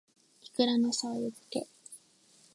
[0.41, 1.67] いくらの醬油漬け